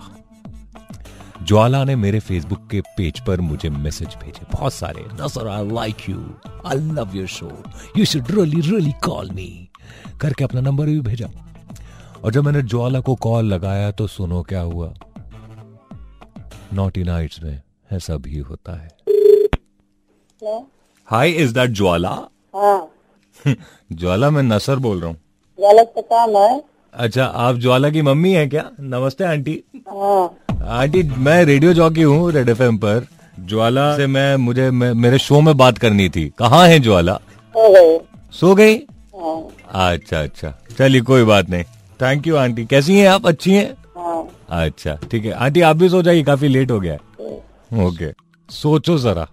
ज्वाला 1.43 1.83
ने 1.83 1.95
मेरे 1.95 2.19
फेसबुक 2.19 2.67
के 2.71 2.81
पेज 2.81 3.19
पर 3.19 3.41
मुझे 3.41 3.69
मैसेज 3.69 4.07
भेजे। 4.07 4.45
बहुत 4.53 4.73
सारे 4.73 5.05
Nasar 5.13 5.47
I 5.47 5.69
like 5.69 6.09
you 6.09 6.35
I 6.65 6.77
love 6.77 7.15
your 7.15 7.27
show 7.27 7.63
you 7.97 8.05
should 8.05 8.31
really 8.31 8.61
really 8.61 8.91
call 8.91 9.31
me 9.31 9.69
करके 10.21 10.43
अपना 10.43 10.61
नंबर 10.61 10.85
भी 10.85 10.99
भेजा। 10.99 11.27
और 12.23 12.31
जब 12.31 12.43
मैंने 12.43 12.61
ज्वाला 12.61 12.99
को 12.99 13.15
कॉल 13.15 13.45
लगाया 13.45 13.91
तो 13.91 14.07
सुनो 14.07 14.41
क्या 14.41 14.61
हुआ। 14.61 14.93
नॉटी 16.73 17.03
नाइट्स 17.03 17.43
में 17.43 17.61
ऐसा 17.91 18.17
भी 18.17 18.39
होता 18.39 18.79
है। 18.81 18.89
Hi 21.05 21.29
is 21.29 21.53
that 21.53 21.71
Jwala? 21.71 22.17
हाँ। 22.55 22.87
ज्वाला 23.93 24.29
मैं 24.29 24.43
नसर 24.43 24.75
बोल 24.75 24.99
रहा 24.99 25.09
हूँ। 25.09 25.17
गलत 25.59 25.93
तो 25.95 26.01
काम 26.01 26.37
है। 26.37 26.61
अच्छा 26.93 27.25
आप 27.25 27.55
ज्वाला 27.55 27.89
की 27.89 28.01
मम्मी 28.01 28.31
हैं 28.33 28.49
क्या? 28.49 28.69
नमस्ते 28.79 29.23
आंटी। 29.23 29.63
हाँ। 29.89 30.37
आंटी 30.79 31.03
मैं 31.03 31.45
रेडियो 31.45 31.73
जॉकी 31.73 32.01
हूँ 32.01 32.31
रेड 32.31 32.49
एफ़ 32.49 32.61
पर। 32.61 33.07
ज्वाला 33.39 33.97
से 33.97 34.07
मैं 34.07 34.35
मुझे 34.35 34.71
मैं, 34.71 34.93
मेरे 34.93 35.17
शो 35.17 35.41
में 35.41 35.57
बात 35.57 35.77
करनी 35.77 36.09
थी। 36.09 36.33
कहाँ 36.39 36.67
है 36.67 36.79
ज्वाला? 36.79 37.19
सो 38.31 38.55
गई। 38.55 38.75
अच्छा 38.75 40.21
अच्छा। 40.21 40.53
चलिए 40.77 41.01
कोई 41.01 41.23
बात 41.23 41.49
नहीं। 41.49 41.63
थैंक 42.01 42.27
यू 42.27 42.35
आंटी। 42.35 42.65
कैसी 42.65 42.97
हैं 42.99 43.07
आप? 43.09 43.27
अच्छी 43.27 43.53
हैं? 43.53 43.73
हाँ। 43.97 44.27
अच्छा 44.49 44.99
ठीक 45.11 45.25
है। 45.25 45.31
आंटी 45.31 45.61
आप 45.61 45.75
भी 45.75 45.89
सो 45.89 46.01
जाइए 46.01 46.23
काफ़ी 46.23 46.47
लेट 46.47 46.71
हो 46.71 46.79
गया 46.79 46.93
है। 46.93 47.87
ओके 47.87 48.11
सोचो 48.49 48.97
जरा। 48.97 49.27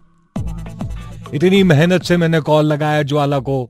इतनी 1.34 1.62
मेहनत 1.62 2.02
से 2.02 2.16
मैंने 2.16 2.40
कॉल 2.40 2.64
लगाया 2.64 3.02
ज्वाला 3.04 3.38
को। 3.38 3.64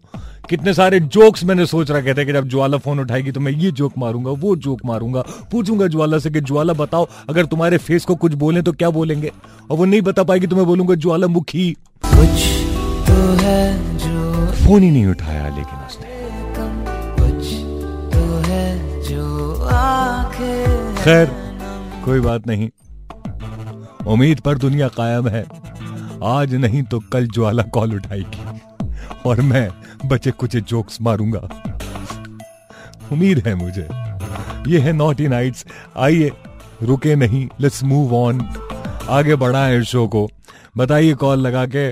कितने 0.48 0.72
सारे 0.74 0.98
जोक्स 1.06 1.44
मैंने 1.44 1.64
सोच 1.66 1.90
रखे 1.90 2.14
थे 2.14 2.24
कि 2.24 2.32
जब 2.32 2.48
ज्वाला 2.48 2.76
फ़ोन 2.78 3.00
उठाएगी 3.00 3.32
तो 3.32 3.40
मैं 3.40 3.52
ये 3.52 3.70
जोक 3.72 3.92
मारूँगा 3.98 4.30
वो 4.32 4.54
जोक 4.56 4.80
मारूँगा। 4.86 5.22
पूछूँगा 5.52 5.86
ज्वाला 5.86 6.18
से 6.18 6.30
कि 6.30 6.40
ज्वाला 6.40 6.72
बताओ 6.74 7.08
अगर 7.28 7.46
तुम्हारे 7.46 7.78
फेस 7.78 8.04
को 8.04 8.14
कुछ 8.16 8.34
बोले 8.34 8.62
तो 8.62 8.72
क्या 8.72 8.90
बोलेंगे? 8.90 9.32
और 9.70 9.76
वो 9.76 9.84
नहीं 9.84 10.00
बता 10.02 10.22
पाएगी 10.22 10.46
तो 10.46 10.56
मैं 10.56 10.66
बोलूँगा 10.66 10.94
ज्वालामुखी 10.96 11.70
कुछ 12.04 12.46
तो 13.08 13.16
है 13.42 13.98
जो 13.98 14.46
फ़ोन 14.56 14.82
ही 14.82 14.90
नहीं 14.90 15.06
उठाया 15.06 15.48
लेकिन 15.48 15.86
उसने। 15.86 16.06
कुछ 17.18 17.52
तो 18.14 18.22
है 18.46 19.02
जो 19.02 19.26
खैर 21.02 21.30
कोई 22.04 22.20
बात 22.20 22.46
नहीं। 22.46 22.68
उम्मीद 24.06 24.40
पर 24.40 24.58
दुनिया 24.58 24.88
कायम 24.88 25.28
है। 25.28 25.44
आज 26.24 26.54
नहीं 26.54 26.82
तो 26.82 26.98
कल 27.12 27.26
ज्वाला 27.26 27.62
कॉल 27.74 27.94
उठाएगी 27.94 28.60
और 29.26 29.40
मैं 29.40 29.68
बचे 30.04 30.30
कुछ 30.30 30.56
जोक्स 30.56 31.00
मारूँगा। 31.02 31.38
उम्मीद 33.12 33.38
है 33.46 33.54
मुझे। 33.54 33.88
ये 34.68 34.78
है 34.78 34.92
नॉटी 34.92 35.28
नाइट्स 35.28 35.64
आइए, 35.96 36.30
रुके 36.82 37.14
नहीं 37.16 37.46
लेट्स 37.60 37.82
मूव 37.84 38.14
ऑन 38.16 38.40
आगे 39.08 39.36
बढ़ाएँ 39.36 39.82
शो 39.82 40.06
को। 40.08 40.28
बताइए 40.76 41.14
कॉल 41.14 41.38
लगा 41.38 41.64
के 41.66 41.86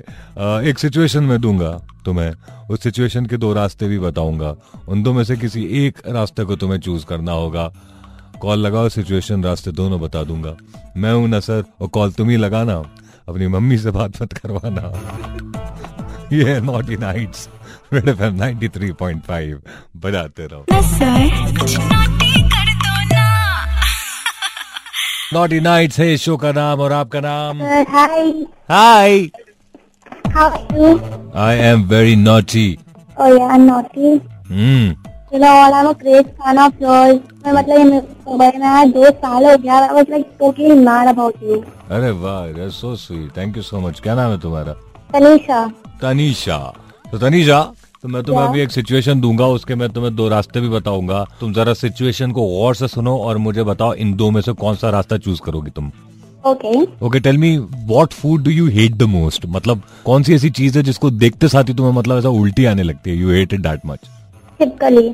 एक 0.68 0.78
सिचुएशन 0.78 1.24
में 1.24 1.40
दूँगा 1.40 1.70
तुम्हें 2.04 2.32
उस 2.70 2.82
सिचुएशन 2.82 3.26
के 3.26 3.36
दो 3.36 3.52
रास्ते 3.54 3.88
भी 3.88 3.98
बताऊँगा। 3.98 4.54
उन 4.88 5.02
दो 5.02 5.12
में 5.12 5.24
से 5.24 5.36
किसी 5.36 5.64
एक 5.86 6.02
रास्ते 6.08 6.44
को 6.44 6.56
तुम्हें 6.56 6.78
चूज़ 6.80 7.06
करना 7.06 7.32
होगा। 7.32 7.72
कॉल 8.40 8.58
लगाओ 8.58 8.88
सिचुएशन 8.88 9.44
रास्ते 9.44 9.72
दोनों 9.72 10.00
बता 10.00 10.22
दूँगा। 10.24 10.56
मैं 10.96 11.12
हूँ 11.12 11.28
नसर 11.28 11.64
और 11.80 11.88
कॉल 11.88 12.12
तुम 12.12 12.30
ही 12.30 12.36
लगाना। 12.36 12.82
अपनी 13.28 13.46
मम्मी 13.48 13.78
से 13.78 13.90
बात 13.90 14.22
मत 14.22 14.32
करवाना। 14.32 14.82
ये 16.32 16.60
नॉटी 16.60 16.96
नाइट्स 16.96 17.48
रेड 17.92 18.08
एफएम 18.08 18.36
93.5 18.36 19.58
बजाते 19.96 20.46
रहो। 20.46 20.64
नॉटी 25.34 25.60
नाइट्स 25.60 25.98
है 26.00 26.16
शो 26.16 26.36
का 26.36 26.52
नाम 26.52 26.80
और 26.80 26.92
आपका 26.92 27.20
नाम? 27.20 27.62
Hi 28.70 29.28
I 31.36 31.58
am 31.68 31.82
very 31.84 32.16
naughty 32.16 32.78
Oh 33.20 33.28
naughty. 33.60 34.18
Hmm 34.48 35.05
You 35.36 35.42
know 35.42 35.54
what? 35.54 35.74
I'm 35.74 35.86
a 35.86 35.94
great 35.94 36.28
fan 36.36 36.58
of 36.60 36.78
yours. 36.82 37.16
मैं 37.44 37.52
मतलब 37.52 37.78
ये 37.78 37.84
मुंबई 37.84 38.58
में 38.60 38.92
दो 38.92 39.10
साल 39.22 39.46
हो 39.46 39.56
गया. 39.64 39.80
I 39.88 39.96
was 39.96 40.12
like 40.12 40.28
totally 40.38 40.76
mad 40.84 41.10
about 41.10 41.42
you. 41.46 41.58
अरे 41.96 42.10
वाह 42.20 42.68
so 42.76 42.94
sweet 42.96 43.36
thank 43.36 43.56
you 43.56 43.62
so 43.62 43.80
much 43.80 44.00
क्या 44.00 44.14
नाम 44.14 44.30
है 44.30 44.38
तुम्हारा 44.40 44.72
तनीषा. 45.12 45.58
तनीषा 46.02 46.56
तो 47.10 47.18
तनीषा 47.18 47.60
तो 48.02 48.08
मैं 48.08 48.22
तुम्हें 48.22 48.46
अभी 48.46 48.60
एक 48.60 48.70
सिचुएशन 48.70 49.20
दूँगा 49.20 49.46
उसके 49.58 49.74
मैं 49.74 49.88
तुम्हें 49.92 50.14
दो 50.16 50.28
रास्ते 50.28 50.60
भी 50.60 50.68
बताऊँगा 50.68 51.24
तुम 51.40 51.52
जरा 51.52 51.74
सिचुएशन 51.74 52.32
को 52.32 52.46
गौर 52.48 52.74
से 52.74 52.88
सुनो 52.88 53.16
और 53.18 53.38
मुझे 53.48 53.62
बताओ 53.72 53.92
इन 54.06 54.14
दो 54.16 54.30
में 54.30 54.40
से 54.40 54.52
कौन 54.64 54.76
सा 54.76 54.90
रास्ता 54.90 55.18
चूज़ 55.18 55.40
करोगी 55.46 55.70
तुम. 55.70 55.92
Okay 56.46 57.20
tell 57.20 57.38
me 57.38 57.56
what 57.58 58.12
food 58.22 58.44
do 58.44 58.50
you 58.52 58.66
hate 58.78 58.96
the 58.96 59.10
most 59.18 59.46
मतलब 59.58 59.82
कौन 60.04 60.22
सी 60.22 60.34
ऐसी 60.34 60.50
चीज़ 60.62 60.78
है 60.78 60.84
जिसको 60.84 61.10
देखते 61.26 61.48
साथ 61.48 61.68
ही 61.68 61.74
तुम्हें 61.74 61.94
मतलब 62.00 62.18
ऐसा 62.18 62.28
उल्टी 62.40 62.64
आने 62.72 62.82
लगती 62.82 63.10
है 63.10 63.16
you 63.16 63.30
hate 63.30 63.54
it 63.54 63.60
that 63.60 63.86
much 63.86 64.00
छिपकली. 64.60 65.08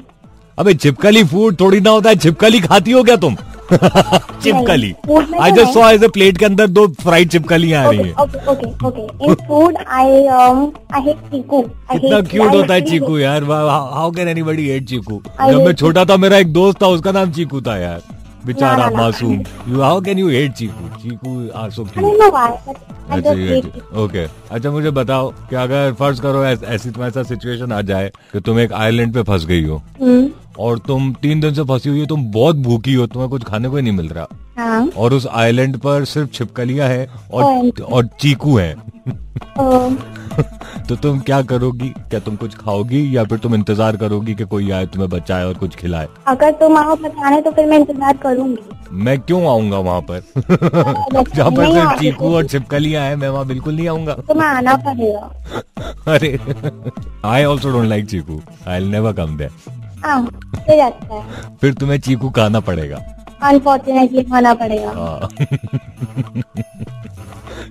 अबे 0.63 0.75
छिपकली 0.75 1.25
फ़ूड 1.25 1.61
थोड़ी 1.61 1.81
ना 1.81 1.91
होता 1.91 2.09
है 2.11 2.17
छिपकली 2.17 2.61
खाती 2.61 2.91
हो 2.93 3.03
क्या 3.03 3.17
तुम? 3.25 3.37
चिपकली। 3.73 4.93
I 5.41 5.53
just 5.53 5.73
saw 5.73 5.89
as 5.91 6.03
a 6.05 6.09
plate 6.15 6.39
के 6.39 6.45
अंदर 6.45 6.67
दो 6.69 6.87
फ्राइड 7.03 7.29
चिपकली 7.31 7.73
आ 7.73 7.83
रही 7.91 7.99
है। 7.99 8.13
um, 8.13 8.27
कितना 11.93 12.21
क्यूट 12.21 12.55
होता 12.55 12.75
है 12.75 12.81
चीकू 12.91 13.19
यार 13.19 13.45
हाउ 13.45 14.11
कैन 14.17 14.29
एनीबडी 14.29 14.69
हेट 14.69 14.89
चीकू 14.89 15.21
जब 15.41 15.65
मैं 15.67 15.73
छोटा 15.75 16.05
था 16.05 16.17
मेरा 16.17 16.39
एक 16.39 16.53
दोस्त 16.53 16.83
था 16.83 16.87
उसका 16.97 17.13
नाम 17.13 17.33
चीकू 17.33 17.61
था 17.61 17.77
यार। 17.79 18.03
बेचारा। 18.47 18.89
मासूम। 18.97 19.33
You 19.69 19.81
how 19.81 20.01
can 20.07 20.19
you 20.19 20.29
hate 20.29 20.53
Chiku 20.59 20.89
Chiku 21.03 21.49
are 21.63 21.71
so 21.71 21.85
cute 21.85 22.19
know 22.21 22.31
why, 22.37 22.49
but 22.67 22.77
I 22.77 23.17
अच्छा 23.17 23.31
just 23.31 23.39
ये 23.41 23.61
hate 23.61 23.67
it. 23.77 23.95
ओके 24.05 24.27
अच्छा 24.55 24.71
मुझे 24.71 24.91
बताओ 25.01 25.31
कि 25.51 25.57
अगर 25.57 25.93
फ़र्ज़ 25.99 26.21
करो 26.23 26.45
ऐसी 26.45 26.91
तुम्हारे 26.91 27.13
साथ 27.13 27.25
सिचुएशन 27.35 27.73
आ 27.73 27.81
जाए 27.91 28.11
कि 28.33 28.41
तुम 28.41 28.61
एक 28.61 28.73
आइलैंड 28.83 29.15
पे 29.15 29.23
फंस 29.33 29.45
गई 29.47 29.65
हो 29.65 29.83
हम्म, 30.01 30.29
और 30.59 30.79
तुम 30.87 31.13
तीन 31.23 31.41
दिन 31.41 31.55
से 31.55 31.63
फंसी 31.65 31.89
हुई 31.89 32.01
हो 32.01 32.07
तुम 32.07 32.25
बहुत 32.33 32.57
भूखी 32.69 32.95
हो 32.95 33.07
तुम्हें 33.07 33.31
कुछ 33.31 33.45
खाने 33.45 33.69
को 33.69 33.77
ही 33.77 33.83
नहीं 33.83 33.97
मिल 33.97 34.09
रहा। 34.09 34.27
हाँ. 34.59 34.87
और 34.97 35.15
उस 35.15 35.27
आइलैंड 35.43 35.77
पर 35.81 36.05
सिर्फ़ 36.05 36.31
छिपकलियाँ 36.35 36.89
है 36.89 37.07
और 37.33 37.83
और 37.83 38.07
चीकू 38.21 38.57
हैं। 38.59 38.75
तो 40.89 40.97
तुम 40.97 41.19
क्या 41.21 41.41
करोगी? 41.43 41.89
क्या 42.11 42.21
तुम 42.21 42.37
कुछ 42.37 42.55
खाओगी? 42.55 43.17
या 43.17 43.25
फिर 43.25 43.39
तुम 43.39 43.55
इंतज़ार 43.55 43.97
करोगी 43.97 44.35
कि 44.35 44.45
कोई 44.45 44.71
आए 44.71 44.87
तुम्हें 44.87 45.09
बचाए 45.11 45.45
और 45.45 45.55
कुछ 45.55 45.75
खिलाए? 45.77 46.09
अगर 46.27 46.51
तुम 46.53 46.77
आओ 46.77 46.97
बचाने 46.97 47.41
तो 47.41 47.51
फिर 47.51 47.67
मैं 47.67 47.79
इंतज़ार 47.79 48.17
करूँगी. 48.17 48.63
मैं 48.93 49.19
क्यों 49.21 49.47
आऊँगा 49.47 49.79
वहाँ 49.79 50.01
पर? 50.01 50.21
जहाँ 51.35 51.51
पर 51.51 51.73
सिर्फ़ 51.73 52.01
चीकू 52.01 52.35
और 52.35 52.47
छिपकलियाँ 52.47 53.05
हैं 53.05 53.17
मैं 53.17 53.29
वहाँ 53.29 53.47
बिल्कुल 53.47 53.75
नहीं 53.75 53.89
आऊँगा। 53.89 54.15
तो 54.29 54.35
मैं 54.35 54.47
आना 54.47 54.77
पड़ेगा. 54.77 55.31
अरे 56.15 56.39
I 57.25 57.45
also 57.45 57.71
don't 57.71 57.87
like 57.89 58.07
Chiku. 58.07 58.41
I 58.69 58.85
never 58.89 59.13
come 59.13 59.37
there 59.37 59.51
हाँ, 60.05 60.25
फिर 60.57 60.81
है. 60.81 61.23
फिर 61.61 61.75
तुम्हें 61.75 61.99
चीकू 62.01 62.31
खाना 62.31 62.61
पड़ेगा। 62.61 62.97
अनफॉर्चुनेटली 63.43 64.23
खाना 64.23 64.55
पड़ेगा. 64.55 64.91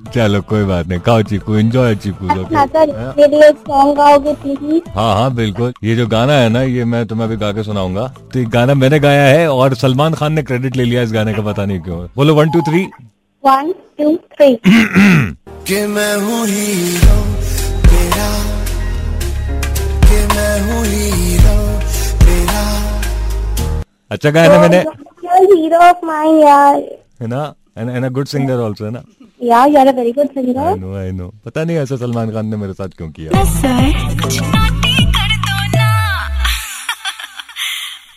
हाँ। 0.03 0.11
चलो 0.13 0.41
कोई 0.49 0.63
बात 0.65 0.87
नहीं 0.87 0.99
गाओ 1.05 1.21
चीकू 1.29 1.55
एंजॉय 1.55 1.95
चीकू 1.95 2.27
अच्छा 2.27 2.81
एक 2.83 3.57
सॉन्ग 3.67 3.95
गाओगे 3.97 4.33
प्लीज़ 4.43 4.89
हाँ 4.95 5.13
हाँ 5.15 5.33
बिल्कुल। 5.35 5.73
ये 5.83 5.95
जो 5.95 6.07
गाना 6.07 6.33
है 6.33 6.49
ना 6.49 6.61
ये 6.61 6.85
मैं 6.85 7.05
तुम्हें 7.07 7.25
अभी 7.27 7.37
गा 7.37 7.51
के 7.53 7.63
सुनाऊँगा। 7.63 8.07
तो 8.33 8.39
ये 8.39 8.45
गाना 8.53 8.73
मैंने 8.73 8.99
गाया 8.99 9.23
है 9.25 9.47
और 9.51 9.75
सलमान 9.75 10.13
खान 10.13 10.33
ने 10.33 10.43
क्रेडिट 10.43 10.75
ले 10.77 10.83
लिया 10.83 11.01
इस 11.03 11.13
गाने 11.13 11.33
का 11.33 11.41
पता 11.41 11.65
नहीं 11.65 11.79
क्यों। 11.81 11.99
बोलो 12.15 12.35
one 12.35 12.51
two 12.51 12.61
three 12.69 12.83
one 13.43 13.71
two 13.99 14.15
three 14.33 14.55
कि 15.67 15.85
मैं 15.87 16.15
हूँ 16.21 16.45
हीरो 16.47 17.19
तेरा 17.87 18.29
कि 20.07 20.19
मैं 20.35 20.59
हूँ 20.61 20.83
हीरो 20.85 21.57
तेरा 22.25 22.63
अच्छा 24.11 24.29
गाया 24.29 24.47
ना 24.49 24.61
मैंने। 24.61 24.83
हीरो 25.55 25.77
ऑफ़ 25.79 26.05
माइन 26.05 26.39
यार। 26.39 26.75
है 27.21 27.27
ना? 27.27 27.53
And 27.77 28.05
a 28.05 28.09
good 28.09 28.27
singer 28.27 28.59
also 28.59 28.85
है 28.85 28.91
ना? 28.91 29.03
यार 29.43 29.69
you 29.69 29.77
are 29.79 29.95
very 29.95 30.11
good 30.11 30.27
I 30.37 30.43
singer 30.43 30.77
no 30.77 30.95
I 30.95 31.11
know 31.11 31.33
पता 31.45 31.63
नहीं 31.63 31.77
ऐसा 31.77 31.95
सलमान 31.95 32.31
खान 32.31 32.45
ने 32.45 32.57
मेरे 32.57 32.73
साथ 32.73 32.87
क्यों 32.87 33.11
किया। 33.11 33.31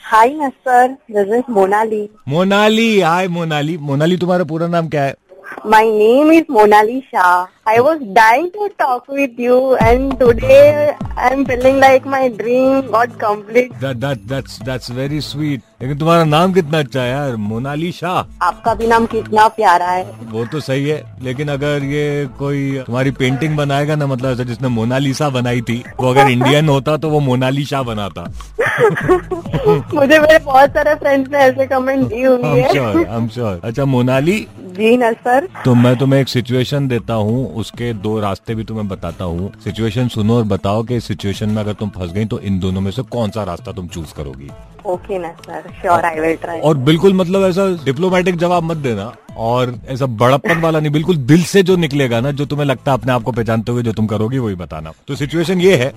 Hi 0.03 0.35
mister 0.35 0.89
this 0.89 1.35
is 1.35 1.55
Monali. 1.55 2.09
Monali 2.29 3.01
hi 3.01 3.29
Monali. 3.29 3.79
Monali 3.79 4.17
तुम्हारा 4.17 4.45
पूरा 4.45 4.67
नाम 4.67 4.89
क्या 4.89 5.03
है? 5.03 5.15
My 5.63 5.85
name 5.85 6.31
is 6.31 6.45
Monali 6.47 7.03
Shah. 7.11 7.47
I 7.67 7.81
was 7.81 8.01
dying 8.13 8.51
to 8.53 8.69
talk 8.79 9.09
with 9.09 9.39
you, 9.39 9.77
and 9.77 10.19
today 10.19 10.95
I'm 11.17 11.47
feeling 11.47 11.79
like 11.81 12.05
my 12.05 12.29
dream 12.29 12.91
got 12.91 13.19
complete. 13.19 13.71
That 13.81 13.97
that 13.97 14.19
that's 14.29 14.59
that's 14.63 14.91
very 14.91 15.21
sweet 15.21 15.63
लेकिन 15.83 15.99
तुम्हारा 15.99 16.25
नाम 16.25 16.53
कितना 16.53 16.79
अच्छा 16.79 17.01
है 17.03 17.11
यार 17.11 17.37
मोनाली 17.37 17.93
शाह 17.93 18.47
आपका 18.47 18.75
भी 18.75 18.87
नाम 18.87 19.07
कितना 19.15 19.47
प्यारा 19.57 19.87
है। 19.91 20.05
वो 20.33 20.45
तो 20.53 20.61
सही 20.61 20.89
है 20.89 21.03
लेकिन 21.23 21.49
अगर 21.49 21.85
ये 21.93 22.27
कोई 22.39 22.83
तुम्हारी 22.87 23.11
पेंटिंग 23.21 23.57
बनाएगा 23.57 23.95
ना 23.97 24.07
मतलब 24.07 24.43
जिसने 24.47 24.69
मोनालिसा 24.69 25.29
बनाई 25.39 25.61
थी 25.71 25.83
वो 26.01 26.11
अगर 26.11 26.31
इंडियन 26.31 26.69
होता 26.69 26.97
तो 26.97 27.11
वो 27.11 27.21
मोनालिसा 27.31 27.83
बनाता। 27.93 28.25
मुझे 29.95 30.19
मेरे 30.19 30.39
बहुत 30.45 30.71
सारे 30.71 30.95
फ्रेंड्स 30.95 31.31
ने 31.33 31.39
ऐसे 31.39 31.67
कमेंट 31.67 32.07
दी 32.09 32.23
हुई 32.23 32.61
है 32.61 32.73
श्योर 32.73 32.97
आई 32.97 33.17
एम 33.17 33.29
श्योर 33.35 33.61
अच्छा 33.65 33.85
मोनाली 33.97 34.47
जी 34.75 34.97
नसर 34.97 35.47
तो 35.65 35.75
मैं 35.75 35.97
तुम्हें 35.99 36.21
एक 36.21 36.29
सिचुएशन 36.29 36.87
देता 36.89 37.15
हूँ, 37.15 37.55
उसके 37.55 37.93
दो 37.95 38.19
रास्ते 38.21 38.55
भी 38.55 38.65
तुम्हें 38.65 38.87
बताता 38.89 39.25
हूँ। 39.25 39.53
सिचुएशन 39.65 40.09
सुनो 40.09 40.37
और 40.37 40.45
बताओ 40.45 40.83
कि 40.83 41.01
सिचुएशन 41.01 41.51
में 41.51 41.63
अगर 41.63 41.73
तुम 41.73 41.91
फंस 41.91 42.13
गई 42.13 42.25
तो 42.25 42.39
इन 42.41 42.59
दोनों 42.61 42.81
में 42.81 42.91
से 42.91 43.03
कौन 43.11 43.31
सा 43.31 43.45
रास्ता 43.45 43.73
तुम 43.73 43.89
चूज़ 43.89 44.15
करोगी? 44.15 44.51
ओके 44.87 45.19
नसर 45.19 45.71
श्योर 45.81 46.05
आई 46.05 46.21
विल 46.21 46.37
ट्राई 46.37 46.61
और 46.61 46.77
बिल्कुल 46.87 47.15
मतलब 47.15 47.45
ऐसा 47.45 47.67
डिप्लोमेटिक 47.85 48.37
जवाब 48.37 48.63
मत 48.63 48.77
देना 48.79 49.13
और 49.39 49.75
ऐसा 49.89 50.07
बड़प्पन 50.19 50.61
वाला 50.61 50.81
नहीं 50.81 50.93
बिल्कुल 50.93 51.17
दिल 51.27 51.43
से 51.45 51.63
जो 51.63 51.77
निकलेगा 51.77 52.21
ना 52.21 52.31
जो 52.33 52.45
तुम्हें 52.47 52.67
लगता 52.67 52.93
है 52.93 52.99
अपने 52.99 53.13
आप 53.13 53.23
को 53.23 53.33
पहचानते 53.33 53.73
हुए 53.73 53.83
जो 53.83 53.93
तुम 53.93 54.07
करोगी 54.07 54.39
वही 54.39 54.55
बताना। 54.55 54.93
तो 55.09 55.15
सिचुएशन 55.15 55.61
ये 55.61 55.77
है 55.77 55.93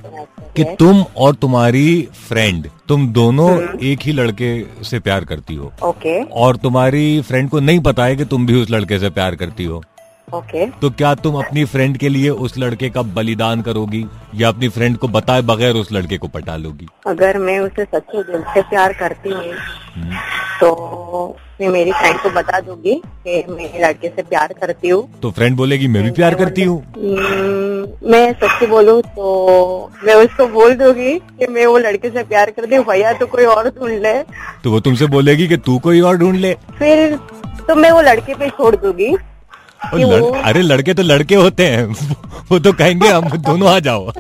कि 0.56 0.63
तुम 0.79 1.03
और 1.17 1.36
तुम्हारी 1.36 2.08
फ्रेंड 2.27 2.70
तुम 2.88 3.08
दोनों 3.13 3.50
एक 3.86 4.00
ही 4.01 4.12
लड़के 4.12 4.51
से 4.84 5.00
प्यार 5.00 5.25
करती 5.25 5.56
हो। 5.56 5.72
ओके 5.84 6.22
और 6.24 6.58
तुम्हारी 6.58 7.22
फ्रेंड 7.22 7.50
को 7.50 7.60
नहीं 7.60 7.79
पता 7.82 8.06
है 8.06 8.15
कि 8.15 8.25
तुम 8.25 8.46
भी 8.48 8.62
उस 8.62 8.72
लड़के 8.72 9.00
से 9.00 9.10
प्यार 9.10 9.36
करती 9.36 9.65
हो। 9.65 9.84
Okay 10.34 10.65
okay. 10.65 10.79
तो 10.81 10.89
क्या 10.89 11.13
तुम 11.15 11.36
अपनी 11.39 11.63
फ्रेंड 11.65 11.98
के 11.98 12.10
लिए 12.10 12.29
उस 12.46 12.57
लड़के 12.57 12.89
का 12.89 13.01
बलिदान 13.17 13.62
करोगी 13.62 14.03
या 14.36 14.48
अपनी 14.48 14.69
फ्रेंड 14.69 14.98
को 14.98 15.07
बताए 15.07 15.41
बगैर 15.41 15.75
उस 15.75 15.91
लड़के 15.91 16.17
को 16.17 16.27
पटा 16.27 16.55
लोगी 16.55 16.88
अगर 17.07 17.38
मैं 17.38 17.57
उसे 17.60 17.84
सच्चे 17.84 18.24
दिल 18.24 18.41
से 18.53 18.62
प्यार 18.62 18.93
करती 18.93 19.29
हूँ 19.29 19.53
तो 20.60 21.38
मैं 21.62 21.69
मेरी 21.69 21.91
फ्रेंड 21.91 22.19
को 22.19 22.29
बता 22.29 22.60
दूँगी 22.60 22.96
कि 23.27 23.43
मैं 23.50 23.69
लड़के 23.81 24.10
से 24.10 24.24
प्यार 24.24 24.53
करती 24.53 24.89
हूँ। 24.89 25.19
तो 25.22 25.31
फ्रेंड 25.31 25.55
बोलेगी 25.57 25.88
मैं 25.88 26.03
भी 26.03 26.12
प्यार 26.12 26.36
करती 26.36 26.63
हूँ? 26.63 26.81
हम्म, 26.98 28.12
मैं 28.12 28.34
सच्ची 28.34 28.65
बोलूँ 28.65 29.01
तो 29.15 29.91
मैं 30.03 30.15
उसको 30.15 30.48
बोल 30.50 30.75
दूँगी 30.75 31.17
कि 31.39 31.48
मैं 31.48 31.65
वो 31.65 31.77
लड़के 31.77 32.10
से 32.10 32.24
प्यार 32.25 32.51
करती 32.51 32.75
हूँ 32.75 32.86
भैया 32.86 33.13
तो 33.13 33.25
कोई 33.27 33.46
और 33.46 33.69
ढूंढ 33.69 34.00
ले। 34.01 34.13
तो 34.63 34.72
वो 34.72 34.79
तुमसे 34.79 35.07
बोलेगी 35.15 35.48
कि 35.48 35.57
तू 35.60 35.79
कोई 35.79 36.01
और 36.01 36.17
ढूंढ 36.17 36.38
ले। 36.38 36.53
फिर 36.77 37.15
तो 37.67 37.75
मैं 37.75 37.91
वो 37.91 38.01
लड़के 38.01 38.36
पे 38.36 38.50
छोड़ 38.50 38.75
दूँगी। 38.75 39.15
लड़, 39.96 40.24
अरे 40.43 40.62
लड़के 40.62 40.93
तो 40.93 41.03
लड़के 41.03 41.36
होते 41.36 41.67
हैं। 41.67 41.86
वो 42.51 42.60
तो 42.60 42.74
कहेंगे 42.74 43.07
हम 43.07 43.29
दोनों 43.29 43.69
आ 43.69 43.79
जाओ। 43.79 44.12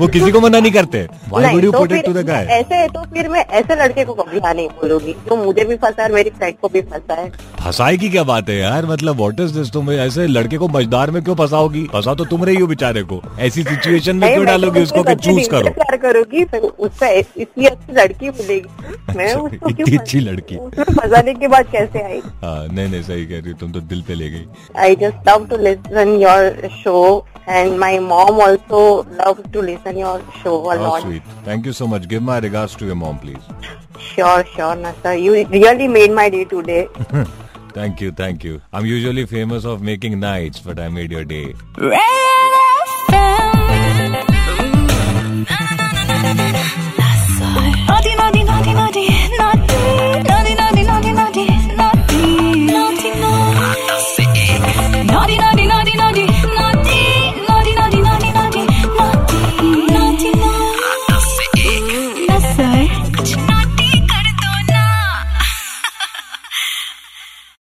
वो 0.00 0.06
किसी 0.08 0.30
को 0.30 0.40
मना 0.40 0.58
नहीं 0.60 0.72
करते। 0.72 1.06
Would 1.30 1.72
तो 1.72 1.84
फिर 1.86 2.28
ऐसे 2.30 2.74
है 2.74 2.88
तो 2.88 3.02
फिर 3.14 3.28
मैं 3.28 3.44
ऐसे 3.50 3.74
लड़के 3.74 4.04
को 4.04 4.14
कभी 4.14 4.38
हाँ 4.38 4.52
नहीं 4.54 4.68
बोलूँगी 4.70 5.12
जो 5.28 5.36
मुझे 5.36 5.64
भी 5.64 5.76
फंसा 5.76 6.02
है 6.02 6.12
मेरी 6.12 6.30
फ्रेंड 6.30 6.54
को 6.62 6.68
भी 6.68 6.80
फंसा 6.82 7.14
है। 7.14 7.28
फंसाई 7.64 7.98
की 7.98 8.08
क्या 8.10 8.22
बात 8.22 8.48
है 8.48 8.56
यार? 8.56 8.86
मतलब 8.86 9.16
व्हाट 9.16 9.40
इज़ 9.40 9.52
दिस 9.54 9.70
तुम 9.72 9.90
ऐसे 9.92 10.26
लड़के 10.26 10.58
को 10.58 10.68
मजदार 10.68 11.10
में 11.10 11.22
क्यों 11.24 11.36
फंसाओगी? 11.36 11.84
फंसा 11.92 12.14
तो 12.14 12.24
तुम 12.24 12.44
रही 12.44 12.56
हो 12.56 12.66
बेचारे 12.66 13.02
को। 13.02 13.22
ऐसी 13.38 13.62
सिचुएशन 13.62 14.16
में 14.16 14.32
क्यों 14.32 14.44
डालोगी 14.46 14.78
तो 14.80 14.84
उसको 14.84 15.02
कि 15.02 15.14
चूज़ 15.14 15.48
करो? 15.50 15.70
प्यार 15.70 15.96
करूँगी 15.96 16.44
उससे 16.68 17.18
इतनी 17.18 17.66
अच्छी 17.66 17.92
लड़की 17.92 18.30
मिलेगी। 18.30 19.14
मैं 19.16 19.34
उसको 19.34 19.70
इतनी 19.70 19.96
अच्छी 19.96 20.20
लड़की। 20.20 20.56
फंसाने 20.56 21.34
के 21.34 21.48
बाद 21.48 21.66
कैसे 21.72 22.02
आई 22.04 22.20
हाँ 22.42 22.66
नहीं 22.68 22.88
नहीं 22.88 23.02
सही 23.02 23.26
कह 23.26 23.40
रही 23.40 23.52
तुम 23.60 23.72
तो 23.72 23.80
दिल 23.92 24.02
पे 24.08 24.14
ले 24.14 24.28
गई। 24.30 24.46
I 24.82 24.96
just 24.96 25.28
love 25.28 25.46
to 25.50 25.56
listen 25.62 26.16
your 26.22 26.68
show 26.82 26.96
and 27.48 27.76
my 27.78 27.98
mom 27.98 28.40
also 28.42 28.82
love 29.20 29.42
to 29.52 29.62
listen 29.62 29.98
your 29.98 30.20
show 30.42 30.60
thank 31.48 31.66
you 31.66 31.72
so 31.72 31.86
much 31.86 32.06
give 32.06 32.22
my 32.30 32.40
regard 32.40 32.78
to 32.80 32.86
your 32.86 32.96
mom 33.04 33.16
please 33.24 33.52
sure 34.14 34.42
sure 34.54 34.76
ना 34.76 34.92
sir 35.02 35.18
you 35.18 35.34
really 35.34 35.88
made 35.88 36.12
my 36.14 36.30
day 36.30 36.44
today 36.70 36.86
thank 37.76 38.00
you 38.02 38.10
thank 38.18 38.44
you. 38.48 38.54
I'm 38.72 38.86
usually 38.90 39.24
famous 39.32 39.66
of 39.72 39.82
making 39.90 40.16
nights 40.22 40.64
but 40.68 40.80
i 40.86 40.88
made 41.00 41.18
your 41.18 41.26
day. 41.34 41.44
Hey! 41.96 42.25